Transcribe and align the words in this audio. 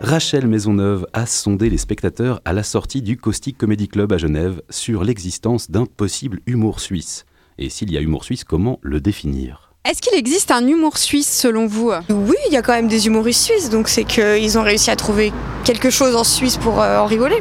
Rachel 0.00 0.46
Maisonneuve 0.46 1.06
a 1.12 1.26
sondé 1.26 1.70
les 1.70 1.78
spectateurs 1.78 2.40
à 2.44 2.52
la 2.52 2.62
sortie 2.62 3.02
du 3.02 3.16
Caustic 3.16 3.56
Comedy 3.56 3.88
Club 3.88 4.12
à 4.12 4.18
Genève 4.18 4.62
sur 4.70 5.04
l'existence 5.04 5.70
d'un 5.70 5.86
possible 5.86 6.40
humour 6.46 6.80
suisse. 6.80 7.26
Et 7.58 7.70
s'il 7.70 7.92
y 7.92 7.96
a 7.96 8.00
humour 8.00 8.24
suisse, 8.24 8.44
comment 8.44 8.78
le 8.82 9.00
définir? 9.00 9.72
Est-ce 9.88 10.02
qu'il 10.02 10.18
existe 10.18 10.50
un 10.50 10.66
humour 10.66 10.98
suisse 10.98 11.30
selon 11.30 11.66
vous? 11.66 11.92
Oui, 12.10 12.34
il 12.48 12.52
y 12.52 12.56
a 12.56 12.62
quand 12.62 12.72
même 12.72 12.88
des 12.88 13.06
humoristes 13.06 13.42
suisses, 13.42 13.70
donc 13.70 13.88
c'est 13.88 14.04
qu'ils 14.04 14.58
ont 14.58 14.62
réussi 14.62 14.90
à 14.90 14.96
trouver 14.96 15.32
quelque 15.64 15.90
chose 15.90 16.16
en 16.16 16.24
Suisse 16.24 16.56
pour 16.56 16.82
euh, 16.82 16.98
en 16.98 17.06
rigoler. 17.06 17.38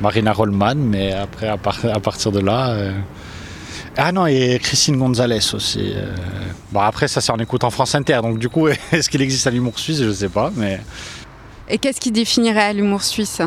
Marina 0.00 0.32
Rollman, 0.32 0.76
mais 0.76 1.12
après, 1.12 1.48
à, 1.48 1.56
partir 1.56 2.30
de 2.30 2.40
là. 2.40 2.70
euh, 2.70 2.92
Ah 3.96 4.12
non, 4.12 4.26
et 4.26 4.58
Christine 4.62 4.96
Gonzalez 4.96 5.54
aussi. 5.54 5.92
euh. 5.94 6.06
Bon, 6.72 6.80
après, 6.80 7.08
ça, 7.08 7.20
c'est 7.20 7.32
en 7.32 7.38
écoutant 7.38 7.70
France 7.70 7.94
Inter. 7.94 8.20
Donc, 8.22 8.38
du 8.38 8.48
coup, 8.48 8.68
est-ce 8.92 9.10
qu'il 9.10 9.20
existe 9.22 9.46
un 9.46 9.52
humour 9.52 9.78
suisse? 9.78 10.00
Je 10.02 10.12
sais 10.12 10.28
pas. 10.28 10.50
Mais 10.56 10.80
Et 11.68 11.78
qu'est-ce 11.78 12.00
qui 12.00 12.10
définirait 12.12 12.72
l'humour 12.72 13.02
suisse? 13.02 13.42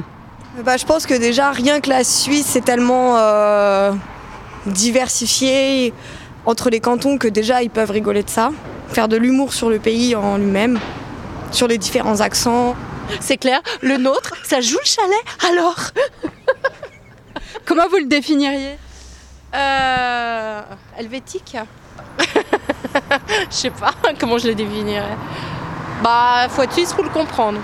Bah, 0.63 0.77
je 0.77 0.85
pense 0.85 1.05
que 1.07 1.15
déjà, 1.15 1.51
rien 1.51 1.79
que 1.81 1.89
la 1.89 2.03
Suisse, 2.03 2.45
c'est 2.47 2.63
tellement 2.63 3.17
euh, 3.17 3.91
diversifié 4.67 5.93
entre 6.45 6.69
les 6.69 6.79
cantons 6.79 7.17
que 7.17 7.27
déjà, 7.27 7.63
ils 7.63 7.69
peuvent 7.71 7.89
rigoler 7.89 8.21
de 8.21 8.29
ça. 8.29 8.51
Faire 8.89 9.07
de 9.07 9.15
l'humour 9.17 9.53
sur 9.53 9.69
le 9.71 9.79
pays 9.79 10.13
en 10.15 10.37
lui-même, 10.37 10.79
sur 11.51 11.67
les 11.67 11.79
différents 11.79 12.21
accents. 12.21 12.75
C'est 13.19 13.37
clair, 13.37 13.61
le 13.81 13.97
nôtre, 13.97 14.33
ça 14.43 14.61
joue 14.61 14.77
le 14.77 14.87
chalet 14.87 15.49
alors? 15.49 15.79
Comment 17.65 17.87
vous 17.89 17.97
le 17.97 18.05
définiriez? 18.05 18.75
Euh. 19.53 20.61
Helvétique 20.97 21.57
Je 23.49 23.55
sais 23.55 23.69
pas 23.69 23.93
comment 24.19 24.37
je 24.37 24.47
le 24.47 24.55
définirais. 24.55 25.17
Bah, 26.03 26.47
faut 26.49 26.61
être 26.61 26.73
suisse 26.73 26.93
pour 26.93 27.03
le 27.03 27.09
comprendre. 27.09 27.59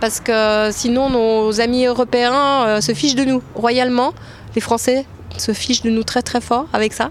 Parce 0.00 0.20
que 0.20 0.70
sinon, 0.72 1.10
nos 1.10 1.60
amis 1.60 1.84
européens 1.86 2.64
euh, 2.66 2.80
se 2.80 2.92
fichent 2.94 3.14
de 3.14 3.24
nous 3.24 3.42
royalement. 3.54 4.12
Les 4.54 4.60
Français 4.60 5.06
se 5.38 5.52
fichent 5.52 5.82
de 5.82 5.90
nous 5.90 6.02
très 6.02 6.22
très 6.22 6.40
fort 6.40 6.66
avec 6.72 6.92
ça. 6.92 7.10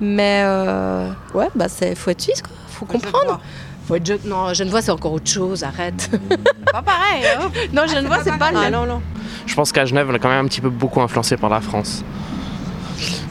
Mais 0.00 0.42
euh, 0.44 1.10
ouais, 1.34 1.48
bah, 1.54 1.66
c'est 1.68 1.94
faut 1.94 2.10
être 2.10 2.20
suisse 2.20 2.42
quoi. 2.42 2.52
Faut 2.68 2.84
comprendre. 2.84 3.40
Faut 3.86 3.94
être 3.96 4.06
je- 4.06 4.28
Non, 4.28 4.52
Genevois, 4.52 4.82
c'est 4.82 4.90
encore 4.92 5.12
autre 5.14 5.30
chose, 5.30 5.64
arrête. 5.64 6.10
Pas 6.72 6.82
pareil. 6.82 7.24
hein. 7.26 7.48
non, 7.72 7.86
Genevois, 7.86 8.18
c'est 8.22 8.36
pas 8.38 8.50
le 8.50 8.58
Ah 8.58 8.60
même. 8.64 8.72
non, 8.72 8.86
non. 8.86 9.02
Je 9.46 9.54
pense 9.54 9.72
qu'à 9.72 9.86
Genève, 9.86 10.06
on 10.10 10.14
est 10.14 10.18
quand 10.18 10.28
même 10.28 10.44
un 10.44 10.48
petit 10.48 10.60
peu 10.60 10.68
beaucoup 10.68 11.00
influencé 11.00 11.36
par 11.38 11.48
la 11.48 11.60
France. 11.62 12.04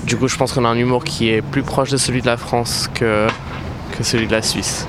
Du 0.07 0.15
coup, 0.15 0.29
je 0.29 0.37
pense 0.37 0.53
qu'on 0.53 0.63
a 0.63 0.69
un 0.69 0.77
humour 0.77 1.03
qui 1.03 1.29
est 1.29 1.41
plus 1.41 1.63
proche 1.63 1.89
de 1.89 1.97
celui 1.97 2.21
de 2.21 2.27
la 2.27 2.37
France 2.37 2.89
que, 2.93 3.27
que 3.97 4.03
celui 4.03 4.25
de 4.25 4.31
la 4.31 4.41
Suisse. 4.41 4.87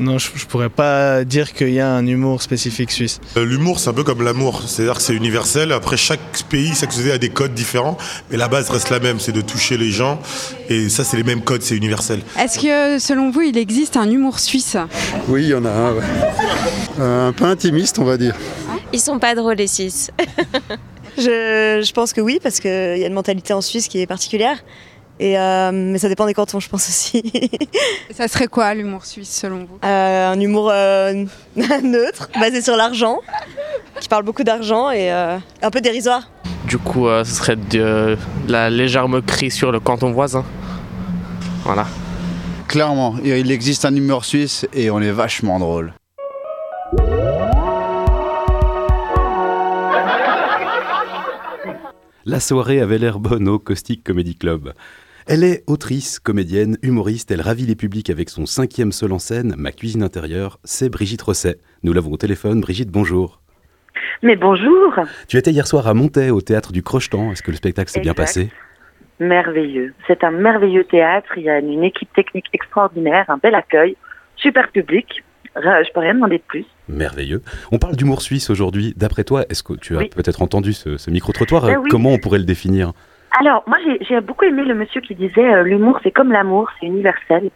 Non, 0.00 0.18
je, 0.18 0.30
je 0.34 0.46
pourrais 0.46 0.68
pas 0.68 1.24
dire 1.24 1.52
qu'il 1.52 1.70
y 1.70 1.78
a 1.78 1.88
un 1.92 2.04
humour 2.04 2.42
spécifique 2.42 2.90
suisse. 2.90 3.20
Euh, 3.36 3.44
L'humour, 3.44 3.78
c'est 3.78 3.90
un 3.90 3.92
peu 3.92 4.02
comme 4.02 4.22
l'amour, 4.22 4.62
c'est-à-dire 4.66 4.94
que 4.96 5.02
c'est 5.02 5.14
universel. 5.14 5.70
Après, 5.70 5.96
chaque 5.96 6.20
pays 6.48 6.74
s'accusait 6.74 7.12
à 7.12 7.18
des 7.18 7.28
codes 7.28 7.54
différents, 7.54 7.96
mais 8.30 8.36
la 8.36 8.48
base 8.48 8.68
reste 8.70 8.90
la 8.90 8.98
même, 8.98 9.20
c'est 9.20 9.30
de 9.32 9.40
toucher 9.40 9.76
les 9.76 9.90
gens. 9.92 10.18
Et 10.68 10.88
ça, 10.88 11.04
c'est 11.04 11.16
les 11.16 11.24
mêmes 11.24 11.42
codes, 11.42 11.62
c'est 11.62 11.76
universel. 11.76 12.20
Est-ce 12.38 12.58
que 12.58 12.98
selon 13.00 13.30
vous, 13.30 13.42
il 13.42 13.56
existe 13.58 13.96
un 13.96 14.10
humour 14.10 14.40
suisse? 14.40 14.76
Oui, 15.28 15.44
il 15.44 15.48
y 15.50 15.54
en 15.54 15.64
a 15.64 15.70
un, 15.70 15.92
ouais. 15.92 16.02
Euh, 16.98 17.28
un 17.28 17.32
peu 17.32 17.44
intimiste, 17.44 18.00
on 18.00 18.04
va 18.04 18.16
dire. 18.16 18.34
Ils 18.92 19.00
sont 19.00 19.20
pas 19.20 19.36
drôles 19.36 19.56
les 19.56 19.68
six. 19.68 20.10
Je, 21.16 21.82
je 21.84 21.92
pense 21.92 22.12
que 22.12 22.20
oui, 22.20 22.38
parce 22.42 22.60
qu'il 22.60 22.70
y 22.70 23.04
a 23.04 23.06
une 23.06 23.12
mentalité 23.14 23.52
en 23.52 23.60
Suisse 23.60 23.88
qui 23.88 24.00
est 24.00 24.06
particulière. 24.06 24.62
Et, 25.20 25.36
euh, 25.36 25.72
mais 25.72 25.98
ça 25.98 26.08
dépend 26.08 26.26
des 26.26 26.34
cantons, 26.34 26.60
je 26.60 26.68
pense 26.68 26.88
aussi. 26.88 27.32
Ça 28.12 28.28
serait 28.28 28.46
quoi 28.46 28.72
l'humour 28.74 29.04
suisse 29.04 29.30
selon 29.40 29.60
vous? 29.64 29.78
Euh, 29.84 30.30
un 30.32 30.38
humour 30.38 30.70
euh, 30.70 31.24
neutre, 31.82 32.28
basé 32.38 32.62
sur 32.62 32.76
l'argent, 32.76 33.18
qui 34.00 34.08
parle 34.08 34.22
beaucoup 34.22 34.44
d'argent 34.44 34.90
et 34.90 35.10
euh, 35.12 35.38
un 35.60 35.70
peu 35.70 35.80
dérisoire. 35.80 36.30
Du 36.66 36.78
coup, 36.78 37.08
euh, 37.08 37.24
ce 37.24 37.32
serait 37.32 37.56
de, 37.56 38.16
de 38.46 38.52
la 38.52 38.70
légère 38.70 39.08
moquerie 39.08 39.50
sur 39.50 39.72
le 39.72 39.80
canton 39.80 40.12
voisin. 40.12 40.44
Voilà. 41.64 41.86
Clairement, 42.68 43.16
il 43.24 43.50
existe 43.50 43.84
un 43.86 43.94
humour 43.96 44.24
suisse 44.24 44.66
et 44.72 44.90
on 44.90 45.00
est 45.00 45.10
vachement 45.10 45.58
drôle. 45.58 45.92
La 52.28 52.40
soirée 52.40 52.82
avait 52.82 52.98
l'air 52.98 53.20
bonne 53.20 53.48
au 53.48 53.58
Caustic 53.58 54.04
Comedy 54.04 54.36
Club. 54.36 54.74
Elle 55.26 55.42
est 55.42 55.64
autrice, 55.66 56.18
comédienne, 56.18 56.76
humoriste, 56.82 57.30
elle 57.30 57.40
ravit 57.40 57.64
les 57.64 57.74
publics 57.74 58.10
avec 58.10 58.28
son 58.28 58.44
cinquième 58.44 58.92
seul 58.92 59.12
en 59.12 59.18
scène, 59.18 59.54
Ma 59.56 59.72
cuisine 59.72 60.02
intérieure, 60.02 60.58
c'est 60.62 60.90
Brigitte 60.90 61.22
Rosset. 61.22 61.56
Nous 61.84 61.94
l'avons 61.94 62.12
au 62.12 62.18
téléphone. 62.18 62.60
Brigitte, 62.60 62.90
bonjour. 62.90 63.40
Mais 64.22 64.36
bonjour, 64.36 64.94
Tu 65.26 65.38
étais 65.38 65.52
hier 65.52 65.66
soir 65.66 65.86
à 65.86 65.94
Montaix, 65.94 66.28
au 66.28 66.42
théâtre 66.42 66.70
du 66.70 66.82
Crochetan. 66.82 67.32
Est-ce 67.32 67.42
que 67.42 67.50
le 67.50 67.56
spectacle 67.56 67.90
s'est 67.90 68.00
bien 68.00 68.12
passé? 68.12 68.50
Merveilleux. 69.20 69.94
C'est 70.06 70.22
un 70.22 70.30
merveilleux 70.30 70.84
théâtre, 70.84 71.30
il 71.38 71.44
y 71.44 71.50
a 71.50 71.60
une 71.60 71.82
équipe 71.82 72.12
technique 72.12 72.50
extraordinaire, 72.52 73.24
un 73.28 73.38
bel 73.38 73.54
accueil, 73.54 73.96
super 74.36 74.70
public. 74.70 75.24
Je 75.56 75.92
peux 75.94 76.00
rien 76.00 76.12
demander 76.12 76.36
de 76.36 76.42
plus. 76.46 76.66
Merveilleux. 76.88 77.42
On 77.72 77.78
parle 77.78 77.96
d'humour 77.96 78.22
suisse 78.22 78.50
aujourd'hui. 78.50 78.94
D'après 78.96 79.24
toi, 79.24 79.44
est-ce 79.50 79.62
que 79.62 79.74
tu 79.74 79.94
as 79.96 79.98
Oui. 80.00 80.10
peut-être 80.14 80.42
entendu 80.42 80.72
ce, 80.72 80.96
ce 80.96 81.10
micro-trottoir? 81.10 81.66
Ben 81.66 81.78
oui. 81.78 81.88
Comment 81.90 82.10
on 82.10 82.18
pourrait 82.18 82.38
le 82.38 82.44
définir? 82.44 82.92
Alors, 83.38 83.62
moi, 83.66 83.76
j'ai- 84.08 84.20
beaucoup 84.22 84.44
aimé 84.46 84.64
le 84.64 84.74
monsieur 84.74 85.00
qui 85.02 85.14
disait 85.14 85.52
euh, 85.54 85.62
l'humour, 85.62 86.00
c'est 86.02 86.10
comme 86.10 86.32
l'amour, 86.32 86.70
c'est 86.80 86.86
universel. 86.86 87.50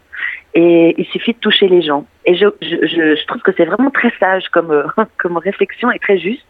Et 0.53 0.93
il 0.99 1.05
suffit 1.07 1.33
de 1.33 1.39
toucher 1.39 1.67
les 1.67 1.81
gens. 1.81 2.05
Et 2.25 2.35
je, 2.35 2.45
je, 2.61 2.85
je, 2.85 3.15
je 3.15 3.25
trouve 3.25 3.41
que 3.41 3.51
c'est 3.57 3.65
vraiment 3.65 3.89
très 3.89 4.13
sage 4.19 4.47
comme, 4.49 4.69
euh, 4.71 4.83
comme 5.17 5.37
réflexion 5.37 5.91
et 5.91 5.97
très 5.99 6.19
juste. 6.19 6.45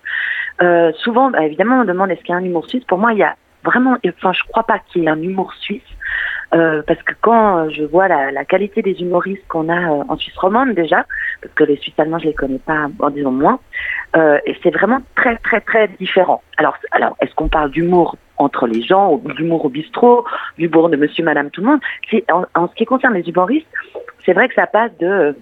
Euh, 0.62 0.92
souvent, 1.00 1.32
bah, 1.32 1.46
évidemment, 1.46 1.80
on 1.80 1.86
demande 1.86 2.12
est-ce 2.12 2.20
qu'il 2.22 2.32
y 2.32 2.34
a 2.34 2.38
un 2.38 2.44
humour 2.44 2.68
suisse? 2.70 2.84
Pour 2.84 2.98
moi, 2.98 3.14
il 3.14 3.20
y 3.20 3.24
a 3.24 3.36
vraiment, 3.64 3.96
enfin, 4.06 4.34
je 4.34 4.44
crois 4.50 4.64
pas 4.64 4.80
qu'il 4.80 5.04
y 5.04 5.06
ait 5.06 5.10
un 5.10 5.22
humour 5.22 5.54
suisse. 5.62 5.82
Parce 6.52 7.02
que 7.02 7.14
quand 7.22 7.70
je 7.72 7.82
vois 7.84 8.08
la, 8.08 8.30
la 8.32 8.46
qualité 8.46 8.84
des 8.84 9.02
humoristes 9.02 9.42
qu'on 9.48 9.70
a 9.70 9.80
en 10.08 10.16
Suisse 10.18 10.38
romande 10.38 10.76
déjà, 10.76 11.08
que 11.56 11.64
les 11.64 11.78
Suisses 11.78 11.94
allemands 11.98 12.20
je 12.20 12.26
les 12.26 12.34
connais 12.34 12.60
pas, 12.60 12.88
en 13.00 13.10
disant 13.10 13.32
moins, 13.32 13.60
euh, 14.16 14.38
et 14.46 14.56
c'est 14.62 14.72
vraiment 14.72 15.02
très 15.16 15.38
très 15.38 15.62
très 15.62 15.88
différent. 16.00 16.42
Alors, 16.58 16.78
alors 16.92 17.16
est-ce 17.22 17.34
qu'on 17.36 17.50
parle 17.50 17.72
d'humour 17.72 18.16
entre 18.38 18.68
les 18.68 18.82
gens, 18.82 19.14
ou 19.14 19.32
d'humour 19.34 19.66
au 19.66 19.70
bistrot, 19.70 20.26
d'humour 20.58 20.90
de 20.90 20.98
Monsieur, 20.98 21.24
Madame, 21.24 21.50
tout 21.52 21.62
le 21.62 21.68
monde? 21.68 21.80
En, 22.32 22.44
en 22.56 22.68
ce 22.68 22.74
qui 22.76 22.86
concerne 22.86 23.14
les 23.14 23.28
humoristes, 23.30 23.68
c'est 24.26 24.34
vrai 24.34 24.48
que 24.50 24.56
ça 24.56 24.68
passe 24.68 24.92
de 25.00 25.36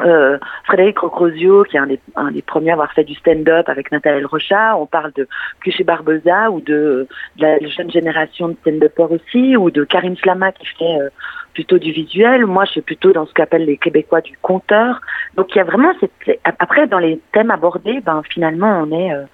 euh, 0.00 0.38
Frédéric 0.64 0.98
Rocrosio, 0.98 1.64
qui 1.64 1.76
est 1.76 1.80
un 2.16 2.30
des, 2.30 2.42
premiers 2.42 2.70
à 2.70 2.72
avoir 2.74 2.92
fait 2.92 3.04
du 3.04 3.14
stand-up 3.14 3.68
avec 3.68 3.92
Nathalie 3.92 4.24
Rocha. 4.24 4.76
On 4.76 4.86
parle 4.86 5.12
de 5.12 5.28
Cluchet 5.60 5.84
Barbosa 5.84 6.50
ou 6.50 6.60
de, 6.60 7.06
la 7.38 7.58
jeune 7.60 7.90
génération 7.90 8.48
de 8.48 8.56
stand-uppers 8.62 9.12
aussi, 9.12 9.56
ou 9.56 9.70
de 9.70 9.84
Karim 9.84 10.16
Slama 10.16 10.52
qui 10.52 10.66
fait 10.66 10.98
euh, 11.00 11.10
plutôt 11.52 11.78
du 11.78 11.92
visuel. 11.92 12.46
Moi, 12.46 12.64
je 12.64 12.72
suis 12.72 12.80
plutôt 12.80 13.12
dans 13.12 13.26
ce 13.26 13.32
qu'appellent 13.32 13.66
les 13.66 13.76
Québécois 13.76 14.20
du 14.20 14.36
conteur. 14.42 15.00
Donc, 15.36 15.54
il 15.54 15.58
y 15.58 15.60
a 15.60 15.64
vraiment 15.64 15.92
cette... 16.00 16.40
Après, 16.58 16.86
dans 16.88 16.98
les 16.98 17.20
thèmes 17.32 17.52
abordés, 17.52 18.00
ben, 18.00 18.22
finalement, 18.28 18.84
on 18.84 18.90
est... 18.90 19.12
euh, 19.12 19.24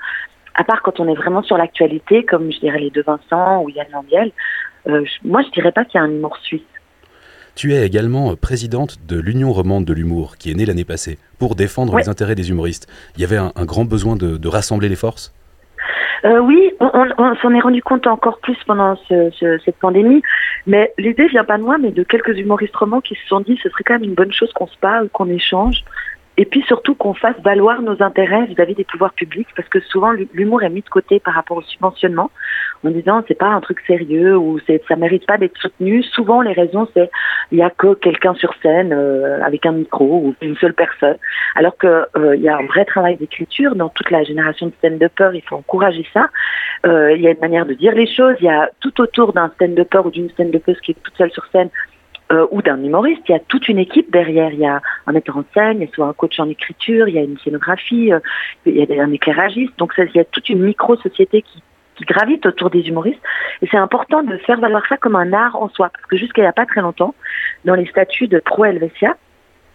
à 0.54 0.64
part 0.64 0.82
quand 0.82 1.00
on 1.00 1.08
est 1.08 1.14
vraiment 1.14 1.42
sur 1.42 1.56
l'actualité, 1.56 2.24
comme 2.24 2.52
je 2.52 2.60
dirais 2.60 2.80
les 2.80 2.90
deux 2.90 3.02
Vincent 3.02 3.62
ou 3.62 3.70
Yann 3.70 3.86
Lambiel, 3.92 4.32
je- 4.84 5.02
moi, 5.24 5.42
je 5.42 5.50
dirais 5.50 5.72
pas 5.72 5.84
qu'il 5.84 5.98
y 5.98 6.02
a 6.02 6.04
un 6.04 6.10
humour 6.10 6.36
suisse. 6.38 6.62
Tu 7.54 7.74
es 7.74 7.86
également 7.86 8.32
euh, 8.32 8.36
présidente 8.36 8.98
de 9.06 9.20
l'Union 9.20 9.52
romande 9.52 9.84
de 9.84 9.92
l'humour, 9.92 10.36
qui 10.38 10.50
est 10.50 10.54
née 10.54 10.66
l'année 10.66 10.84
passée, 10.84 11.18
pour 11.38 11.54
défendre 11.54 11.94
Ouais. 11.94 12.02
les 12.02 12.08
intérêts 12.08 12.34
des 12.34 12.50
humoristes. 12.50 12.86
Il 13.16 13.20
y 13.20 13.24
avait 13.24 13.36
un, 13.36 13.52
un 13.56 13.64
grand 13.64 13.84
besoin 13.84 14.16
de, 14.16 14.36
de 14.36 14.48
rassembler 14.48 14.88
les 14.88 14.96
forces? 14.96 15.32
Euh, 16.26 16.38
oui, 16.38 16.70
on, 16.80 16.90
on- 16.92 17.14
on 17.24 17.34
s'en 17.36 17.54
est 17.54 17.60
rendu 17.60 17.82
compte 17.82 18.06
encore 18.06 18.38
plus 18.40 18.56
pendant 18.66 18.94
ce- 19.08 19.30
ce- 19.38 19.58
cette 19.64 19.76
pandémie, 19.76 20.22
mais 20.66 20.92
l'idée 20.98 21.26
vient 21.28 21.44
pas 21.44 21.56
de 21.56 21.62
moi, 21.62 21.78
mais 21.78 21.90
de 21.92 22.02
quelques 22.02 22.36
humoristes 22.38 22.76
romans 22.76 23.00
qui 23.00 23.14
se 23.14 23.26
sont 23.26 23.40
dit 23.40 23.58
ce 23.62 23.70
serait 23.70 23.84
quand 23.84 23.94
même 23.94 24.04
une 24.04 24.14
bonne 24.14 24.32
chose 24.32 24.52
qu'on 24.52 24.66
se 24.66 24.76
parle, 24.80 25.08
qu'on 25.08 25.30
échange, 25.30 25.82
et 26.36 26.44
puis 26.44 26.62
surtout 26.62 26.94
qu'on 26.94 27.14
fasse 27.14 27.38
valoir 27.44 27.82
nos 27.82 28.02
intérêts 28.02 28.46
vis-à-vis 28.46 28.74
des 28.74 28.84
pouvoirs 28.84 29.12
publics, 29.12 29.48
parce 29.56 29.68
que 29.68 29.80
souvent 29.80 30.12
l'hu- 30.12 30.28
l'humour 30.32 30.62
est 30.62 30.70
mis 30.70 30.80
de 30.80 30.88
côté 30.88 31.20
par 31.20 31.34
rapport 31.34 31.58
au 31.58 31.62
subventionnement, 31.62 32.30
en 32.84 32.90
disant 32.90 33.22
c'est 33.28 33.34
pas 33.34 33.48
un 33.48 33.60
truc 33.60 33.80
sérieux 33.86 34.36
ou 34.36 34.58
ça 34.88 34.96
mérite 34.96 35.26
pas 35.26 35.36
d'être 35.36 35.58
soutenu. 35.58 36.02
Souvent 36.02 36.40
les 36.40 36.52
raisons 36.52 36.88
c'est 36.94 37.10
il 37.52 37.58
y 37.58 37.62
a 37.62 37.70
que 37.70 37.94
quelqu'un 37.94 38.34
sur 38.34 38.54
scène 38.62 38.92
euh, 38.92 39.42
avec 39.42 39.66
un 39.66 39.72
micro 39.72 40.06
ou 40.24 40.34
une 40.40 40.56
seule 40.56 40.72
personne, 40.72 41.16
alors 41.56 41.76
que 41.76 42.06
euh, 42.16 42.36
il 42.36 42.42
y 42.42 42.48
a 42.48 42.56
un 42.56 42.66
vrai 42.66 42.84
travail 42.84 43.16
d'écriture 43.16 43.74
dans 43.74 43.88
toute 43.88 44.10
la 44.10 44.22
génération 44.22 44.66
de 44.66 44.72
stand-uppers. 44.78 45.34
Il 45.34 45.42
faut 45.42 45.56
encourager 45.56 46.06
ça. 46.14 46.28
Euh, 46.86 47.12
il 47.12 47.20
y 47.20 47.28
a 47.28 47.32
une 47.32 47.40
manière 47.40 47.66
de 47.66 47.74
dire 47.74 47.94
les 47.94 48.06
choses. 48.06 48.36
Il 48.40 48.46
y 48.46 48.50
a 48.50 48.70
tout 48.80 49.00
autour 49.00 49.32
d'un 49.32 49.48
stand-upper 49.56 50.02
ou 50.06 50.10
d'une 50.10 50.30
stand-uppeuse 50.30 50.80
qui 50.80 50.92
est 50.92 51.02
toute 51.02 51.16
seule 51.16 51.32
sur 51.32 51.44
scène 51.46 51.68
euh, 52.32 52.46
ou 52.50 52.62
d'un 52.62 52.82
humoriste, 52.82 53.22
il 53.28 53.32
y 53.32 53.34
a 53.34 53.40
toute 53.40 53.68
une 53.68 53.78
équipe 53.78 54.10
derrière. 54.12 54.52
Il 54.52 54.60
y 54.60 54.66
a 54.66 54.80
un 55.06 55.12
metteur 55.12 55.36
en 55.36 55.44
scène, 55.52 55.78
il 55.78 55.86
y 55.86 55.88
a 55.88 55.92
soit 55.92 56.06
un 56.06 56.12
coach 56.12 56.38
en 56.38 56.48
écriture, 56.48 57.08
il 57.08 57.14
y 57.14 57.18
a 57.18 57.22
une 57.22 57.38
scénographie, 57.38 58.12
euh, 58.12 58.20
il 58.66 58.76
y 58.76 58.98
a 58.98 59.02
un 59.02 59.12
éclairagiste. 59.12 59.76
Donc 59.78 59.92
ça, 59.94 60.04
il 60.04 60.14
y 60.14 60.20
a 60.20 60.24
toute 60.24 60.48
une 60.48 60.62
micro-société 60.62 61.42
qui, 61.42 61.62
gravitent 62.06 62.46
autour 62.46 62.70
des 62.70 62.88
humoristes. 62.88 63.20
Et 63.60 63.68
c'est 63.70 63.76
important 63.76 64.22
de 64.22 64.34
faire 64.38 64.58
valoir 64.58 64.82
ça 64.88 64.96
comme 64.96 65.16
un 65.16 65.34
art 65.34 65.54
en 65.60 65.68
soi. 65.68 65.90
Parce 65.92 66.06
que 66.06 66.16
jusqu'à 66.16 66.40
il 66.40 66.44
n'y 66.44 66.48
a 66.48 66.52
pas 66.54 66.64
très 66.64 66.80
longtemps, 66.80 67.14
dans 67.66 67.74
les 67.74 67.84
statuts 67.84 68.26
de 68.26 68.38
Pro 68.38 68.64
Helvetia, 68.64 69.16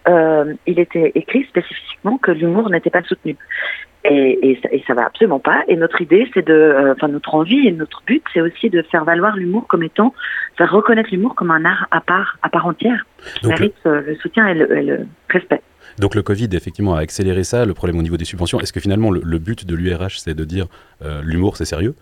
euh, 0.08 0.54
il 0.66 0.80
était 0.80 1.12
écrit 1.16 1.44
spécifiquement 1.46 2.18
que 2.18 2.32
l'humour 2.32 2.70
n'était 2.70 2.90
pas 2.90 3.04
soutenu. 3.04 3.36
Et, 4.04 4.52
et, 4.52 4.60
ça, 4.62 4.70
et, 4.72 4.84
ça, 4.86 4.94
va 4.94 5.06
absolument 5.06 5.40
pas. 5.40 5.64
Et 5.68 5.76
notre 5.76 6.00
idée, 6.00 6.30
c'est 6.34 6.46
de, 6.46 6.54
euh, 6.54 6.94
enfin 6.94 7.08
notre 7.08 7.34
envie 7.34 7.68
et 7.68 7.72
notre 7.72 8.04
but, 8.06 8.24
c'est 8.34 8.42
aussi 8.42 8.70
de 8.70 8.84
faire 8.84 9.04
valoir 9.04 9.36
l'humour 9.36 9.66
comme 9.68 9.82
étant, 9.82 10.14
faire 10.58 10.72
reconnaître 10.72 11.10
l'humour 11.12 11.34
comme 11.34 11.50
un 11.50 11.66
art 11.66 11.88
à 11.90 12.02
part, 12.02 12.38
à 12.44 12.50
part 12.50 12.68
entière, 12.68 13.06
qui 13.40 13.48
mérite 13.48 13.74
le... 13.84 14.02
le... 14.02 14.16
soutien 14.18 14.48
et 14.48 14.54
le, 14.54 14.78
et 14.78 14.84
le, 14.84 15.08
respect. 15.30 15.62
Donc 15.98 16.14
le 16.14 16.22
Covid, 16.22 16.50
effectivement, 16.52 16.94
a 16.94 17.00
accéléré 17.00 17.44
ça, 17.44 17.66
le 17.66 17.74
problème 17.74 17.98
au 17.98 18.04
niveau 18.04 18.18
des 18.18 18.26
subventions. 18.26 18.60
Est-ce 18.60 18.74
que 18.74 18.80
finalement, 18.80 19.10
le, 19.10 19.22
le 19.24 19.40
but 19.40 19.66
de 19.66 19.76
l'URH, 19.76 20.20
c'est 20.20 20.36
de 20.36 20.46
dire 20.46 20.68
euh, 21.04 21.22
l'humour, 21.24 21.58
c'est 21.58 21.66
sérieux? 21.66 21.96
euh, 21.96 22.02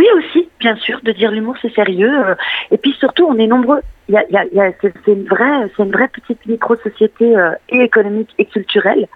oui 0.00 0.06
aussi, 0.16 0.48
bien 0.58 0.76
sûr, 0.76 1.00
de 1.02 1.12
dire 1.12 1.30
l'humour 1.30 1.56
c'est 1.60 1.74
sérieux. 1.74 2.26
Euh, 2.26 2.34
et 2.70 2.78
puis 2.78 2.92
surtout, 2.98 3.26
on 3.26 3.36
est 3.36 3.46
nombreux. 3.46 3.80
Il 4.08 4.14
y 4.14 4.60
a, 4.60 4.72
c'est 4.80 5.12
une 5.12 5.26
vraie, 5.26 5.70
c'est 5.76 5.82
une 5.82 5.92
vraie 5.92 6.08
petite 6.08 6.44
micro-société 6.46 7.36
euh, 7.36 7.52
et 7.68 7.80
économique 7.80 8.30
et 8.38 8.46
culturelle. 8.46 9.06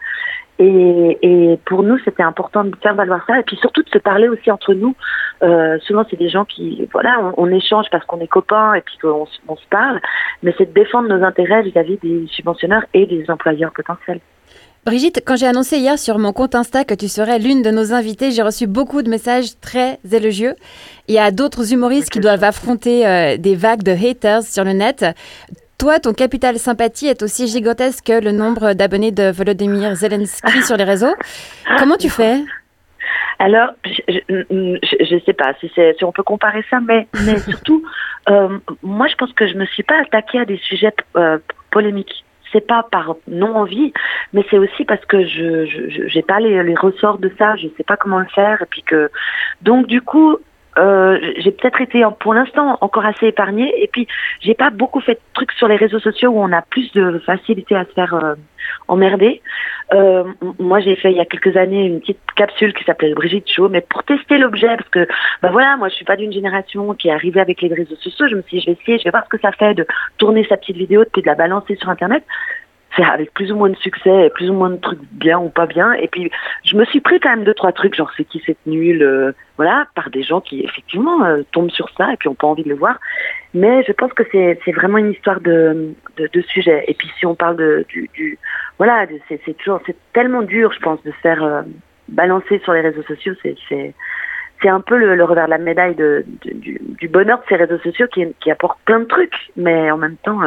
Et, 0.61 1.59
pour 1.65 1.83
nous, 1.83 1.99
c'était 2.05 2.23
important 2.23 2.63
de 2.63 2.77
faire 2.81 2.95
valoir 2.95 3.25
ça 3.27 3.41
et 3.41 3.43
puis 3.43 3.57
surtout 3.57 3.83
de 3.83 3.89
se 3.89 3.99
parler 3.99 4.29
aussi 4.29 4.51
entre 4.53 4.73
nous. 4.75 4.95
Euh, 5.43 5.79
souvent, 5.81 6.05
c'est 6.09 6.19
des 6.19 6.29
gens 6.29 6.45
qui, 6.45 6.89
voilà, 6.93 7.33
on, 7.37 7.51
échange 7.51 7.87
parce 7.91 8.05
qu'on 8.05 8.21
est 8.21 8.29
copains 8.29 8.75
et 8.75 8.83
puis 8.83 8.97
qu'on 9.03 9.27
on 9.49 9.57
se 9.57 9.67
parle, 9.69 10.01
mais 10.45 10.55
c'est 10.57 10.67
de 10.67 10.73
défendre 10.73 11.09
nos 11.09 11.25
intérêts 11.25 11.63
vis-à-vis 11.63 11.97
-vis 11.97 12.03
des 12.03 12.27
subventionneurs 12.29 12.85
et 12.93 13.07
des 13.07 13.29
employeurs 13.31 13.73
potentiels. 13.73 14.21
Brigitte, 14.85 15.23
quand 15.25 15.37
j'ai 15.37 15.47
annoncé 15.47 15.79
hier 15.79 15.99
sur 15.99 16.19
mon 16.19 16.35
compte 16.35 16.55
Insta 16.55 16.85
que 16.85 16.93
tu 16.93 17.09
serais 17.09 17.39
l'une 17.39 17.63
de 17.63 17.71
nos 17.71 17.95
invitées, 17.95 18.33
j'ai 18.33 18.43
reçu 18.43 18.67
beaucoup 18.67 19.01
de 19.01 19.09
messages 19.09 19.59
très 19.59 19.99
élogieux. 20.13 20.57
Il 21.09 21.15
y 21.15 21.19
a 21.19 21.31
d'autres 21.31 21.73
humoristes 21.73 22.11
qui 22.11 22.21
doivent 22.21 22.45
affronter 22.45 23.07
euh, 23.07 23.39
des 23.39 23.57
vagues 23.57 23.83
de 23.83 23.93
haters 23.93 24.43
sur 24.43 24.63
le 24.63 24.73
net. 24.73 25.07
Toi, 25.79 26.01
ton 26.01 26.13
capital 26.13 26.59
sympathie 26.59 27.07
est 27.07 27.23
aussi 27.23 27.47
gigantesque 27.49 28.05
que 28.05 28.23
le 28.23 28.31
nombre 28.31 28.75
d'abonnés 28.75 29.11
de 29.11 29.31
Volodymyr 29.31 29.95
Zelensky 29.95 30.63
sur 30.63 30.77
les 30.77 30.85
réseaux. 30.85 31.15
Comment 31.79 31.97
tu 31.97 32.11
fais? 32.11 32.43
Alors, 33.39 33.71
je 33.85 34.21
ne 34.51 35.21
sais 35.21 35.33
pas 35.33 35.55
si, 35.61 35.71
si 35.75 36.05
on 36.05 36.13
peut 36.13 36.23
comparer 36.23 36.65
ça, 36.69 36.81
mais, 36.81 37.09
mais 37.25 37.39
surtout, 37.39 37.83
euh, 38.29 38.59
moi, 38.83 39.07
je 39.09 39.15
pense 39.15 39.33
que 39.33 39.47
je 39.47 39.55
me 39.55 39.65
suis 39.65 39.83
pas 39.83 40.01
attaquée 40.03 40.41
à 40.41 40.45
des 40.45 40.59
sujets 40.59 40.95
euh, 41.17 41.39
polémiques 41.71 42.24
c'est 42.55 42.67
pas 42.67 42.87
par 42.91 43.17
non 43.29 43.57
envie, 43.57 43.93
mais 44.33 44.45
c'est 44.49 44.59
aussi 44.59 44.85
parce 44.85 45.05
que 45.05 45.27
je 45.27 45.67
j'ai 46.07 46.23
pas 46.23 46.41
les, 46.41 46.63
les, 46.63 46.75
ressorts 46.75 47.19
de 47.19 47.31
ça, 47.39 47.57
je 47.57 47.69
sais 47.77 47.85
pas 47.85 47.97
comment 47.97 48.21
le 48.21 48.27
faire, 48.27 48.63
et 48.63 48.67
puis 48.67 48.83
que 48.83 49.11
donc 49.61 49.87
du 49.87 50.01
coup 50.01 50.39
euh, 50.79 51.19
j'ai 51.39 51.53
peut-être 51.53 51.81
été 51.81 52.05
pour 52.21 52.35
l'instant 52.35 52.79
encore 52.81 53.05
assez 53.05 53.27
épargnée. 53.27 53.73
Et 53.83 53.89
puis 53.89 54.07
j'ai 54.41 54.55
pas 54.55 54.71
beaucoup 54.71 55.01
fait 55.01 55.15
de 55.15 55.21
trucs 55.33 55.53
sur 55.53 55.69
les 55.69 55.77
réseaux 55.77 56.01
sociaux 56.01 56.31
où 56.31 56.39
on 56.41 56.53
a 56.53 56.63
plus 56.63 56.91
de 56.93 57.19
facilité 57.21 57.77
à 57.77 57.85
se 57.85 57.93
faire 57.93 58.15
euh, 58.15 58.35
emmerder. 58.89 59.41
Euh, 59.93 60.25
moi 60.59 60.81
j'ai 60.81 60.97
fait 60.97 61.13
il 61.13 61.17
y 61.17 61.21
a 61.21 61.27
quelques 61.27 61.57
années 61.57 61.87
une 61.87 62.01
petite 62.01 62.21
capsule 62.37 62.73
qui 62.73 62.85
s'appelait 62.85 63.13
Brigitte 63.15 63.51
Show 63.51 63.69
mais 63.69 63.83
pour 63.83 64.03
tester 64.03 64.39
l'objet 64.39 64.77
parce 64.77 64.89
que 64.89 65.07
bah 65.43 65.51
voilà 65.53 65.77
moi 65.77 65.89
je 65.91 65.95
suis 65.95 66.07
pas 66.07 66.17
d'une 66.17 66.33
génération 66.33 66.95
qui 66.95 67.09
est 67.09 67.13
arrivée 67.13 67.41
avec 67.41 67.61
les 67.61 67.73
réseaux 67.73 67.97
sociaux. 67.97 68.27
Je 68.29 68.37
me 68.37 68.43
suis 68.43 68.59
dit 68.59 68.65
je 68.65 68.71
vais 68.71 68.79
essayer 68.81 68.99
je 68.99 69.05
vais 69.05 69.11
voir 69.11 69.25
ce 69.25 69.29
que 69.29 69.41
ça 69.41 69.53
fait 69.53 69.75
de 69.75 69.87
tourner 70.19 70.45
sa 70.49 70.57
petite 70.57 70.77
vidéo 70.77 71.05
puis 71.13 71.23
de 71.23 71.27
la 71.27 71.35
balancer 71.35 71.77
sur 71.77 71.89
internet 71.89 72.25
c'est 72.97 73.05
avec 73.05 73.33
plus 73.35 73.51
ou 73.53 73.57
moins 73.57 73.71
de 73.71 73.77
succès, 73.77 74.31
plus 74.35 74.51
ou 74.51 74.55
moins 74.55 74.71
de 74.71 74.77
trucs 74.77 75.01
bien 75.13 75.39
ou 75.39 75.49
pas 75.49 75.67
bien. 75.67 75.93
Et 75.95 76.09
puis, 76.09 76.31
je 76.65 76.77
me 76.77 76.85
suis 76.85 77.01
pris 77.01 77.19
quand 77.21 77.31
même 77.31 77.45
deux, 77.45 77.55
trois 77.55 77.73
trucs, 77.73 77.95
genre 77.95 78.11
c'est 78.17 78.25
qui 78.25 78.43
cette 78.47 78.65
nulle, 78.67 79.03
euh, 79.03 79.33
voilà, 79.57 79.87
par 79.95 80.11
des 80.11 80.23
gens 80.23 80.41
qui 80.41 80.61
effectivement 80.63 81.25
euh, 81.25 81.43
tombent 81.53 81.71
sur 81.71 81.89
ça 81.97 82.13
et 82.13 82.17
qui 82.17 82.29
n'ont 82.29 82.35
pas 82.35 82.47
envie 82.47 82.65
de 82.65 82.69
le 82.69 82.77
voir. 82.77 82.99
Mais 83.53 83.83
je 83.85 83.93
pense 83.93 84.13
que 84.13 84.23
c'est 84.33 84.73
vraiment 84.73 84.99
une 84.99 85.13
histoire 85.13 85.41
de, 85.41 85.95
de, 86.17 86.41
sujet. 86.43 86.85
Et 86.89 86.95
puis, 86.95 87.11
si 87.19 87.27
on 87.27 87.35
parle 87.35 87.57
de, 87.57 87.85
du, 87.89 88.39
voilà, 88.79 89.07
c'est 89.29 89.57
toujours, 89.59 89.81
c'est 89.87 89.97
tellement 90.13 90.43
dur, 90.43 90.73
je 90.73 90.81
pense, 90.81 91.03
de 91.05 91.13
faire 91.23 91.43
euh, 91.43 91.63
balancer 92.09 92.59
sur 92.61 92.73
les 92.73 92.81
réseaux 92.81 93.03
sociaux. 93.03 93.35
C'est 93.43 93.57
c'est 94.63 94.71
un 94.71 94.81
peu 94.81 94.97
le, 94.97 95.23
revers 95.25 95.45
de 95.45 95.51
la 95.51 95.59
médaille 95.59 95.95
du, 95.97 97.09
bonheur 97.09 97.39
de 97.39 97.45
ces 97.49 97.57
réseaux 97.57 97.79
sociaux 97.81 98.07
qui, 98.07 98.25
qui 98.41 98.51
apportent 98.51 98.79
plein 98.87 99.01
de 99.01 99.05
trucs, 99.05 99.51
mais 99.57 99.91
en 99.91 99.99
même 99.99 100.17
temps, 100.17 100.41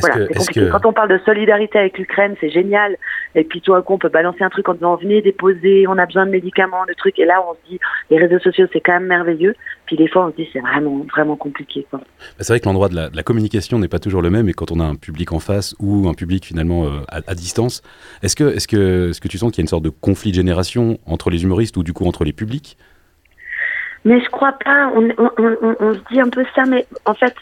voilà, 0.00 0.26
c'est 0.26 0.34
compliqué. 0.34 0.60
Que... 0.60 0.70
Quand 0.70 0.86
on 0.86 0.92
parle 0.92 1.08
de 1.08 1.18
solidarité 1.24 1.78
avec 1.78 1.98
l'Ukraine, 1.98 2.34
c'est 2.40 2.50
génial. 2.50 2.96
Et 3.34 3.44
puis 3.44 3.60
tout 3.60 3.74
à 3.74 3.82
coup, 3.82 3.94
on 3.94 3.98
peut 3.98 4.08
balancer 4.08 4.42
un 4.42 4.50
truc 4.50 4.68
en 4.68 4.74
disant 4.74 4.96
venez 4.96 5.22
déposer, 5.22 5.86
on 5.86 5.98
a 5.98 6.06
besoin 6.06 6.26
de 6.26 6.30
médicaments, 6.30 6.84
de 6.86 6.94
trucs. 6.94 7.18
Et 7.18 7.24
là, 7.24 7.42
on 7.48 7.54
se 7.54 7.70
dit 7.70 7.80
les 8.10 8.18
réseaux 8.18 8.38
sociaux, 8.38 8.66
c'est 8.72 8.80
quand 8.80 8.94
même 8.94 9.06
merveilleux. 9.06 9.54
Puis 9.86 9.96
des 9.96 10.08
fois, 10.08 10.26
on 10.26 10.30
se 10.30 10.36
dit 10.36 10.48
c'est 10.52 10.60
vraiment 10.60 11.04
vraiment 11.10 11.36
compliqué. 11.36 11.86
C'est 12.38 12.48
vrai 12.48 12.60
que 12.60 12.66
l'endroit 12.66 12.88
de 12.88 12.94
la, 12.94 13.08
de 13.10 13.16
la 13.16 13.22
communication 13.22 13.78
n'est 13.78 13.88
pas 13.88 13.98
toujours 13.98 14.22
le 14.22 14.30
même. 14.30 14.48
Et 14.48 14.52
quand 14.52 14.72
on 14.72 14.80
a 14.80 14.84
un 14.84 14.96
public 14.96 15.32
en 15.32 15.40
face 15.40 15.74
ou 15.78 16.08
un 16.08 16.14
public 16.14 16.44
finalement 16.44 16.86
euh, 16.86 17.00
à, 17.08 17.20
à, 17.26 17.34
distance, 17.34 17.82
est-ce 18.22 18.36
que 18.36 18.44
est-ce 18.44 18.68
que 18.68 19.10
est-ce 19.10 19.20
que 19.20 19.28
tu 19.28 19.38
sens 19.38 19.52
qu'il 19.52 19.58
y 19.58 19.62
a 19.62 19.64
une 19.64 19.68
sorte 19.68 19.84
de 19.84 19.90
conflit 19.90 20.30
de 20.30 20.36
génération 20.36 20.98
entre 21.06 21.30
les 21.30 21.44
humoristes 21.44 21.76
ou 21.76 21.82
du 21.82 21.92
coup 21.92 22.06
entre 22.06 22.24
les 22.24 22.32
publics? 22.32 22.76
Mais 24.04 24.20
je 24.20 24.28
crois 24.28 24.52
pas. 24.52 24.92
On, 24.94 25.08
on, 25.18 25.30
on, 25.38 25.76
on 25.80 25.94
se 25.94 26.00
dit 26.10 26.20
un 26.20 26.28
peu 26.28 26.44
ça, 26.54 26.64
mais 26.64 26.86
en 27.04 27.14
fait. 27.14 27.34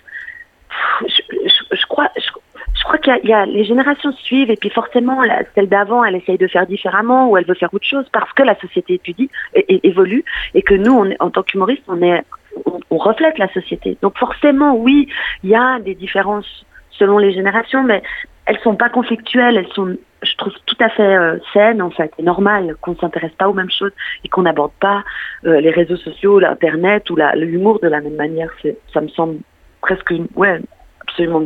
Je, 1.06 1.86
crois, 1.86 2.10
je, 2.16 2.84
crois 2.84 2.98
qu'il 2.98 3.28
y, 3.28 3.32
a 3.32 3.46
les 3.46 3.64
générations 3.64 4.12
suivent 4.12 4.50
et 4.50 4.56
puis 4.56 4.70
forcément 4.70 5.20
celle 5.54 5.68
d'avant 5.68 6.04
elle 6.04 6.16
essaye 6.16 6.38
de 6.38 6.46
faire 6.46 6.66
différemment 6.66 7.30
ou 7.30 7.36
elle 7.36 7.44
veut 7.44 7.54
faire 7.54 7.72
autre 7.72 7.86
chose 7.86 8.06
parce 8.12 8.32
que 8.32 8.42
la 8.42 8.58
société 8.58 8.94
étudie 8.94 9.30
et, 9.54 9.86
évolue 9.86 10.24
et 10.54 10.62
que 10.62 10.74
nous 10.74 11.12
en 11.18 11.30
tant 11.30 11.42
qu'humoristes 11.42 11.84
on 11.88 12.98
reflète 12.98 13.38
la 13.38 13.48
société. 13.52 13.96
Donc 14.02 14.18
forcément 14.18 14.76
oui 14.76 15.08
il 15.42 15.50
y 15.50 15.54
a 15.54 15.78
des 15.80 15.94
différences 15.94 16.66
selon 16.90 17.18
les 17.18 17.32
générations 17.32 17.82
mais 17.82 18.02
elles 18.46 18.58
sont 18.60 18.76
pas 18.76 18.88
conflictuelles 18.88 19.56
elles 19.56 19.72
sont 19.72 19.96
je 20.22 20.36
trouve 20.36 20.52
tout 20.66 20.76
à 20.80 20.88
fait 20.88 21.16
euh, 21.16 21.38
saines 21.52 21.82
en 21.82 21.90
fait 21.90 22.12
et 22.18 22.22
normal 22.22 22.76
qu'on 22.80 22.96
s'intéresse 22.96 23.32
pas 23.32 23.48
aux 23.48 23.54
mêmes 23.54 23.70
choses 23.70 23.92
et 24.24 24.28
qu'on 24.28 24.42
n'aborde 24.42 24.72
pas 24.80 25.02
euh, 25.44 25.60
les 25.60 25.70
réseaux 25.70 25.96
sociaux 25.96 26.38
l'internet 26.38 27.10
ou 27.10 27.16
l'humour 27.34 27.80
de 27.82 27.88
la 27.88 28.00
même 28.00 28.16
manière. 28.16 28.50
Ça 28.92 29.00
me 29.00 29.08
semble 29.08 29.38
presque 29.82 30.10
une, 30.10 30.28
ouais 30.36 30.60
absolument 31.02 31.42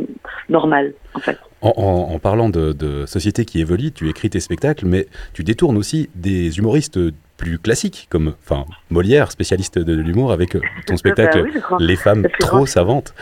normal, 0.49 0.93
en 1.13 1.19
fait. 1.19 1.37
En, 1.61 1.73
en, 1.75 2.13
en 2.15 2.19
parlant 2.19 2.49
de, 2.49 2.71
de, 2.71 3.05
société 3.05 3.43
qui 3.43 3.59
évolue, 3.59 3.91
tu 3.91 4.09
écris 4.09 4.29
tes 4.29 4.39
spectacles, 4.39 4.85
mais 4.85 5.07
tu 5.33 5.43
détournes 5.43 5.77
aussi 5.77 6.09
des 6.15 6.57
humoristes 6.59 6.99
plus 7.37 7.59
classiques, 7.59 8.07
comme 8.09 8.33
enfin, 8.43 8.65
Molière, 8.89 9.31
spécialiste 9.31 9.79
de, 9.79 9.95
de 9.95 10.01
l'humour, 10.01 10.31
avec 10.31 10.55
euh, 10.55 10.61
ton 10.85 10.97
spectacle 10.97 11.43
bah 11.43 11.49
oui, 11.53 11.85
Les 11.85 11.95
femmes 11.95 12.25
trop 12.39 12.65
savantes. 12.65 13.13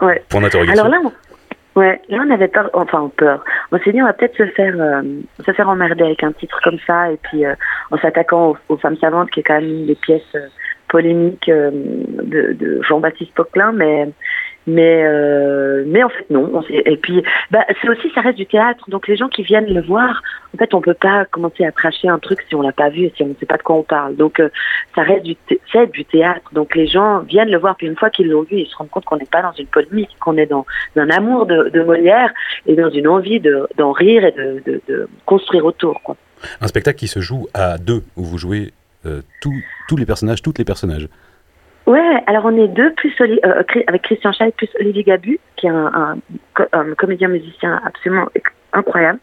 Ouais. 0.00 0.22
Pour 0.28 0.40
d'interrogation. 0.40 0.84
Alors 0.84 0.92
là, 0.92 1.00
on, 1.04 1.80
ouais, 1.80 2.00
là, 2.08 2.24
on 2.26 2.30
avait 2.30 2.48
peur, 2.48 2.70
enfin 2.72 3.10
peur. 3.16 3.44
On 3.72 3.78
s'est 3.78 3.92
dit, 3.92 4.00
on 4.00 4.06
va 4.06 4.12
peut-être 4.12 4.36
se 4.36 4.46
faire, 4.46 4.74
euh, 4.78 5.02
se 5.44 5.52
faire 5.52 5.68
emmerder 5.68 6.04
avec 6.04 6.22
un 6.22 6.32
titre 6.32 6.58
comme 6.62 6.78
ça, 6.86 7.12
et 7.12 7.16
puis 7.16 7.44
euh, 7.44 7.54
en 7.90 7.98
s'attaquant 7.98 8.50
aux, 8.50 8.74
aux, 8.74 8.76
femmes 8.76 8.96
savantes, 8.98 9.30
qui 9.30 9.40
est 9.40 9.42
quand 9.42 9.60
même 9.60 9.70
une 9.70 9.86
des 9.86 9.94
pièces 9.94 10.22
euh, 10.34 10.48
polémiques 10.88 11.48
de, 11.48 12.52
de 12.52 12.82
Jean-Baptiste 12.82 13.32
Poquelin, 13.34 13.72
mais 13.72 14.10
mais 14.70 15.02
euh, 15.04 15.84
mais 15.86 16.02
en 16.02 16.08
fait 16.08 16.26
non. 16.30 16.62
Et 16.70 16.96
puis 16.96 17.22
bah, 17.50 17.64
c'est 17.80 17.88
aussi 17.88 18.10
ça 18.14 18.20
reste 18.20 18.38
du 18.38 18.46
théâtre. 18.46 18.88
Donc 18.88 19.08
les 19.08 19.16
gens 19.16 19.28
qui 19.28 19.42
viennent 19.42 19.72
le 19.72 19.82
voir 19.82 20.22
en 20.54 20.58
fait 20.58 20.72
on 20.74 20.80
peut 20.80 20.94
pas 20.94 21.24
commencer 21.26 21.64
à 21.64 21.72
tracher 21.72 22.08
un 22.08 22.18
truc 22.18 22.40
si 22.48 22.54
on 22.54 22.62
l'a 22.62 22.72
pas 22.72 22.88
vu 22.88 23.04
et 23.04 23.12
si 23.16 23.22
on 23.22 23.28
ne 23.28 23.34
sait 23.34 23.46
pas 23.46 23.56
de 23.56 23.62
quoi 23.62 23.76
on 23.76 23.82
parle. 23.82 24.16
Donc 24.16 24.40
euh, 24.40 24.48
ça 24.94 25.02
reste 25.02 25.24
du 25.24 25.36
c'est 25.72 25.90
du 25.90 26.04
théâtre. 26.04 26.50
Donc 26.52 26.74
les 26.74 26.86
gens 26.86 27.20
viennent 27.20 27.50
le 27.50 27.58
voir. 27.58 27.76
Puis 27.76 27.86
une 27.86 27.96
fois 27.96 28.10
qu'ils 28.10 28.28
l'ont 28.28 28.42
vu 28.42 28.58
ils 28.58 28.66
se 28.66 28.76
rendent 28.76 28.90
compte 28.90 29.04
qu'on 29.04 29.16
n'est 29.16 29.26
pas 29.26 29.42
dans 29.42 29.52
une 29.52 29.66
polémique 29.66 30.10
qu'on 30.20 30.36
est 30.36 30.46
dans, 30.46 30.66
un 30.96 31.10
amour 31.10 31.46
de, 31.46 31.82
Molière 31.82 32.30
et 32.66 32.76
dans 32.76 32.90
une 32.90 33.08
envie 33.08 33.40
de 33.40 33.66
d'en 33.76 33.92
rire 33.92 34.24
et 34.24 34.32
de, 34.32 34.80
de, 34.86 35.08
construire 35.24 35.64
autour 35.64 36.00
un 36.60 36.66
spectacle 36.66 36.98
qui 36.98 37.08
se 37.08 37.20
joue 37.20 37.48
à 37.54 37.78
deux 37.78 38.02
où 38.16 38.24
vous 38.24 38.38
jouez 38.38 38.72
euh, 39.06 39.22
tous 39.40 39.96
les 39.96 40.06
personnages 40.06 40.42
toutes 40.42 40.58
les 40.58 40.64
personnages 40.64 41.08
Ouais, 41.90 42.22
alors 42.28 42.44
on 42.44 42.56
est 42.56 42.68
deux, 42.68 42.92
plus 42.92 43.12
euh, 43.20 43.64
avec 43.88 44.02
Christian 44.02 44.30
Scheidt, 44.30 44.54
plus 44.56 44.68
Olivier 44.78 45.02
Gabu, 45.02 45.40
qui 45.56 45.66
est 45.66 45.70
un, 45.70 46.16
comédien 46.96 47.26
musicien 47.26 47.80
absolument 47.84 48.28
incroyable, 48.72 49.18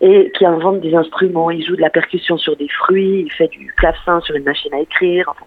et 0.00 0.32
qui 0.36 0.44
invente 0.44 0.80
des 0.80 0.92
instruments, 0.92 1.52
il 1.52 1.64
joue 1.64 1.76
de 1.76 1.80
la 1.80 1.88
percussion 1.88 2.36
sur 2.36 2.56
des 2.56 2.66
fruits, 2.66 3.26
il 3.26 3.32
fait 3.32 3.46
du 3.46 3.72
clavecin 3.76 4.20
sur 4.22 4.34
une 4.34 4.42
machine 4.42 4.74
à 4.74 4.80
écrire, 4.80 5.26
enfin. 5.28 5.44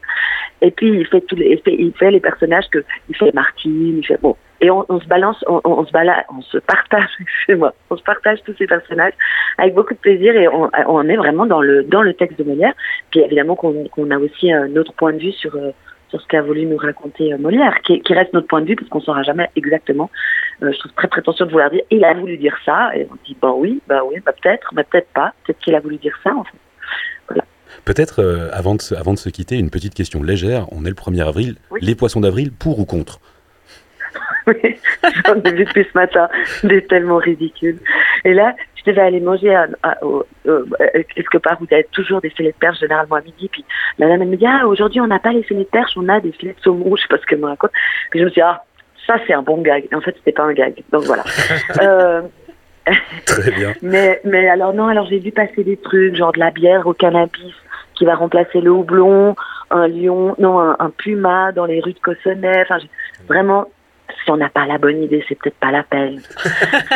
et 0.61 0.71
puis 0.71 0.87
il 0.87 1.05
fait 1.05 1.19
tous 1.27 1.35
les, 1.35 1.61
il 1.65 1.91
fait, 1.95 2.11
les 2.11 2.21
personnages 2.21 2.69
que, 2.71 2.81
il 3.09 3.17
fait 3.17 3.33
Martine, 3.33 3.97
il 3.97 4.07
fait, 4.07 4.21
bon, 4.21 4.37
et 4.61 4.71
on, 4.71 4.85
se 5.01 5.07
balance, 5.07 5.43
on, 5.45 5.85
se 5.85 5.91
balade, 5.91 6.23
on 6.33 6.41
se 6.43 6.59
partage, 6.59 7.09
excusez-moi, 7.19 7.73
on 7.89 7.97
se 7.97 8.03
partage 8.03 8.39
tous 8.45 8.55
ces 8.57 8.67
personnages 8.67 9.13
avec 9.57 9.73
beaucoup 9.73 9.95
de 9.95 9.99
plaisir 9.99 10.33
et 10.37 10.47
on, 10.47 10.71
on 10.87 11.09
est 11.09 11.17
vraiment 11.17 11.45
dans 11.45 11.61
le, 11.61 11.83
dans 11.83 12.03
le 12.03 12.13
texte 12.13 12.39
de 12.39 12.45
Molière, 12.45 12.73
puis 13.11 13.19
évidemment 13.19 13.57
qu'on 13.57 13.83
qu 13.83 14.13
a 14.13 14.17
aussi 14.17 14.53
un 14.53 14.73
autre 14.77 14.93
point 14.93 15.11
de 15.11 15.19
vue 15.19 15.33
sur, 15.33 15.53
euh, 15.57 15.71
sur 16.13 16.21
ce 16.21 16.27
qu'a 16.27 16.43
voulu 16.43 16.67
nous 16.67 16.77
raconter 16.77 17.35
Molière, 17.37 17.81
qui, 17.81 17.99
qui, 18.01 18.13
reste 18.13 18.33
notre 18.33 18.45
point 18.45 18.61
de 18.61 18.67
vue, 18.67 18.75
parce 18.75 18.87
qu'on 18.87 18.99
ne 18.99 19.03
saura 19.03 19.23
jamais 19.23 19.49
exactement. 19.55 20.11
Euh, 20.61 20.71
je 20.71 20.77
trouve 20.77 20.91
très 20.91 21.07
prétentieux 21.07 21.47
de 21.47 21.51
vouloir 21.51 21.71
dire 21.71 21.81
il 21.89 22.05
a 22.05 22.13
voulu 22.13 22.37
dire 22.37 22.55
ça, 22.63 22.95
et 22.95 23.07
on 23.09 23.15
dit 23.25 23.35
bah 23.41 23.51
oui, 23.55 23.81
bah 23.87 24.01
oui, 24.07 24.17
bah 24.23 24.31
peut-être, 24.39 24.69
bah 24.75 24.83
peut-être 24.83 25.07
pas, 25.07 25.33
peut-être 25.43 25.57
qu'il 25.59 25.73
a 25.73 25.79
voulu 25.79 25.97
dire 25.97 26.15
ça 26.23 26.35
en 26.35 26.43
fait. 26.43 26.57
Voilà. 27.27 27.43
Peut-être, 27.83 28.21
euh, 28.21 28.51
avant, 28.53 28.75
de 28.75 28.81
se, 28.81 28.93
avant 28.93 29.13
de 29.13 29.17
se 29.17 29.29
quitter, 29.29 29.57
une 29.57 29.71
petite 29.71 29.95
question 29.95 30.21
légère. 30.21 30.67
On 30.71 30.85
est 30.85 30.89
le 30.89 30.93
1er 30.93 31.27
avril. 31.27 31.55
Les 31.81 31.95
poissons 31.95 32.21
d'avril, 32.21 32.51
pour 32.51 32.77
ou 32.77 32.85
contre? 32.85 33.19
Oui, 34.47 34.75
j'en 35.25 35.35
ai 35.41 35.51
vu 35.53 35.65
depuis 35.65 35.83
ce 35.91 35.97
matin, 35.97 36.27
des 36.63 36.85
tellement 36.85 37.17
ridicules. 37.17 37.79
Et 38.25 38.33
là, 38.33 38.55
je 38.75 38.83
devais 38.91 39.01
aller 39.01 39.19
manger 39.21 39.55
à, 39.55 39.67
à- 39.83 40.03
au- 40.03 40.25
euh, 40.47 40.65
quelque 41.15 41.37
part 41.37 41.57
où 41.61 41.65
il 41.71 41.75
y 41.77 41.79
a 41.79 41.83
toujours 41.91 42.19
des 42.21 42.29
filets 42.29 42.51
de 42.51 42.57
perche, 42.57 42.79
généralement 42.79 43.15
à 43.15 43.21
midi. 43.21 43.47
Puis 43.49 43.63
la 43.99 44.07
dame 44.07 44.21
elle 44.23 44.27
me 44.27 44.35
dit, 44.37 44.45
ah, 44.45 44.67
aujourd'hui 44.67 44.99
on 45.01 45.07
n'a 45.07 45.19
pas 45.19 45.31
les 45.31 45.43
filets 45.43 45.63
de 45.63 45.69
perche, 45.69 45.91
on 45.95 46.09
a 46.09 46.19
des 46.19 46.31
filets 46.33 46.53
de 46.53 46.59
saumon, 46.61 46.95
je 46.95 47.01
sais 47.03 47.07
pas 47.07 47.17
ce 47.17 47.25
qu'elle 47.25 47.39
me 47.39 47.45
raconte. 47.47 47.71
Puis 48.11 48.19
je 48.19 48.25
me 48.25 48.29
suis 48.29 48.41
dit, 48.41 48.45
ah, 48.45 48.63
ça 49.07 49.15
c'est 49.25 49.33
un 49.33 49.41
bon 49.41 49.61
gag. 49.61 49.87
Et 49.91 49.95
en 49.95 50.01
fait, 50.01 50.13
c'était 50.17 50.31
pas 50.33 50.43
un 50.43 50.53
gag. 50.53 50.75
Donc 50.91 51.03
voilà. 51.03 51.23
Euh, 51.81 52.21
Très 53.25 53.51
bien. 53.51 53.73
mais, 53.81 54.19
mais 54.25 54.49
alors 54.49 54.73
non, 54.73 54.87
alors 54.87 55.05
j'ai 55.07 55.19
vu 55.19 55.31
passer 55.31 55.63
des 55.63 55.77
trucs, 55.77 56.15
genre 56.15 56.33
de 56.33 56.39
la 56.39 56.51
bière 56.51 56.85
au 56.85 56.93
cannabis 56.93 57.53
qui 57.95 58.03
va 58.05 58.15
remplacer 58.15 58.59
le 58.59 58.71
houblon, 58.71 59.35
un 59.71 59.87
lion, 59.87 60.35
non, 60.39 60.59
un, 60.59 60.75
un 60.79 60.89
puma 60.89 61.51
dans 61.53 61.65
les 61.65 61.79
rues 61.79 61.93
de 61.93 61.99
Cossonay. 61.99 62.61
Enfin, 62.63 62.79
vraiment, 63.29 63.67
si 64.23 64.31
on 64.31 64.37
n'a 64.37 64.49
pas 64.49 64.65
la 64.65 64.77
bonne 64.77 65.03
idée, 65.03 65.23
c'est 65.27 65.35
peut-être 65.35 65.57
pas 65.57 65.71
la 65.71 65.83
peine. 65.83 66.21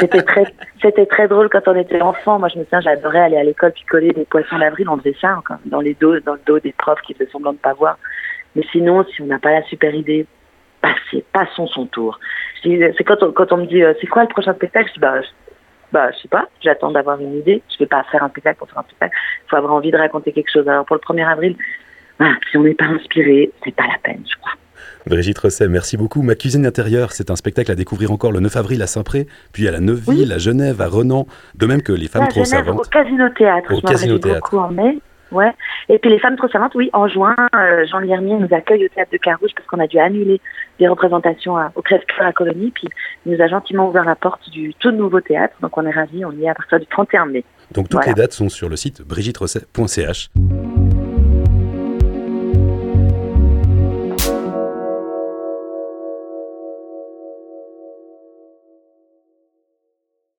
c'était 0.81 1.05
très, 1.05 1.27
drôle 1.27 1.49
quand 1.49 1.67
on 1.67 1.75
était 1.75 2.01
enfant. 2.01 2.39
Moi, 2.39 2.49
je 2.49 2.59
me 2.59 2.63
souviens, 2.63 2.81
j'adorais 2.81 3.19
aller 3.19 3.37
à 3.37 3.43
l'école 3.43 3.71
puis 3.71 3.83
coller 3.83 4.11
des 4.11 4.25
poissons 4.25 4.57
d'avril. 4.57 4.87
On 4.89 4.97
faisait 4.97 5.15
ça 5.19 5.37
encore, 5.37 5.57
dans 5.65 5.81
les 5.81 5.93
dos, 5.93 6.13
le 6.13 6.23
dos 6.45 6.59
des 6.59 6.73
profs 6.73 7.01
qui 7.01 7.13
faisaient 7.13 7.29
semblant 7.31 7.53
de 7.53 7.57
pas 7.57 7.73
voir. 7.73 7.97
Mais 8.55 8.63
sinon, 8.71 9.05
si 9.05 9.21
on 9.21 9.25
n'a 9.25 9.39
pas 9.39 9.51
la 9.51 9.63
super 9.63 9.93
idée, 9.93 10.25
passez, 10.81 11.23
passons 11.33 11.67
son 11.67 11.85
tour. 11.85 12.19
C'est 12.63 13.03
quand 13.03 13.51
on, 13.51 13.57
me 13.57 13.65
dit, 13.65 13.83
euh, 13.83 13.93
c'est 14.01 14.07
quoi 14.07 14.23
le 14.23 14.29
prochain 14.29 14.53
spectacle? 14.53 14.87
Je 14.89 14.93
dis, 14.93 14.99
bah, 14.99 15.21
je- 15.21 15.27
bah, 15.91 16.09
sais 16.21 16.27
pas, 16.27 16.47
j'attends 16.61 16.91
d'avoir 16.91 17.19
une 17.19 17.37
idée. 17.37 17.61
Je 17.69 17.77
vais 17.79 17.85
pas 17.85 18.03
faire 18.11 18.23
un 18.23 18.29
spectacle 18.29 18.57
pour 18.59 18.69
faire 18.69 18.79
un 18.79 18.83
spectacle. 18.83 19.15
Il 19.45 19.49
faut 19.49 19.55
avoir 19.55 19.73
envie 19.73 19.91
de 19.91 19.97
raconter 19.97 20.31
quelque 20.31 20.51
chose. 20.51 20.67
Alors, 20.67 20.85
pour 20.85 20.95
le 20.95 21.01
1er 21.01 21.25
avril, 21.25 21.55
voilà, 22.19 22.35
si 22.49 22.57
on 22.57 22.63
n'est 22.63 22.73
pas 22.73 22.85
inspiré, 22.85 23.51
c'est 23.63 23.75
pas 23.75 23.87
la 23.87 23.97
peine, 24.03 24.23
je 24.27 24.35
crois. 24.37 24.53
Brigitte 25.07 25.37
Rosset, 25.39 25.67
merci 25.67 25.97
beaucoup. 25.97 26.21
Ma 26.21 26.35
cuisine 26.35 26.65
intérieure, 26.65 27.11
c'est 27.13 27.29
un 27.31 27.35
spectacle 27.35 27.71
à 27.71 27.75
découvrir 27.75 28.11
encore 28.11 28.31
le 28.31 28.39
9 28.39 28.55
avril 28.57 28.81
à 28.81 28.87
Saint-Pré, 28.87 29.27
puis 29.53 29.67
à 29.67 29.71
la 29.71 29.79
Neuville, 29.79 30.31
à 30.31 30.37
Genève, 30.37 30.81
à 30.81 30.87
Renan, 30.87 31.27
de 31.55 31.65
même 31.65 31.81
que 31.81 31.91
les 31.93 32.07
femmes 32.07 32.23
À 32.23 32.27
trop 32.27 32.43
Genève, 32.43 32.65
savantes. 32.65 32.85
Au 32.85 32.89
Casino 32.89 33.29
Théâtre. 33.37 33.73
Au 33.73 33.81
Casino 33.81 34.17
Théâtre. 34.19 34.41
beaucoup 34.51 34.57
en 34.57 34.71
mai. 34.71 34.97
Ouais. 35.29 35.51
Et 35.89 35.99
puis 35.99 36.09
les 36.09 36.19
femmes 36.19 36.37
trop 36.37 36.47
savantes, 36.47 36.71
oui, 36.75 36.89
en 36.93 37.09
juin, 37.09 37.35
euh, 37.53 37.85
Jean 37.91 37.99
Liermier 37.99 38.35
nous 38.35 38.47
accueille 38.55 38.85
au 38.85 38.87
théâtre 38.87 39.11
de 39.11 39.17
Carouge 39.17 39.49
parce 39.53 39.67
qu'on 39.67 39.79
a 39.79 39.87
dû 39.87 39.99
annuler 39.99 40.39
des 40.79 40.87
représentations 40.87 41.57
à- 41.57 41.69
au 41.75 41.81
Crève-Cœur 41.81 42.25
à 42.27 42.31
Colonie. 42.31 42.71
Puis 42.73 42.87
il 43.25 43.33
nous 43.33 43.41
a 43.41 43.47
gentiment 43.47 43.89
ouvert 43.89 44.05
la 44.05 44.15
porte 44.15 44.49
du 44.49 44.73
tout 44.79 44.91
nouveau 44.91 45.19
théâtre. 45.19 45.53
Donc 45.61 45.77
on 45.77 45.85
est 45.85 45.91
ravis, 45.91 46.23
on 46.23 46.31
y 46.31 46.45
est 46.45 46.49
à 46.49 46.53
partir 46.55 46.79
du 46.79 46.85
31 46.87 47.25
mai. 47.25 47.43
Donc 47.73 47.89
toutes 47.89 47.99
Voilà. 47.99 48.07
les 48.07 48.13
dates 48.21 48.31
sont 48.31 48.47
sur 48.47 48.69
le 48.69 48.77
site 48.77 49.01
brigitterosset.ch. 49.01 50.29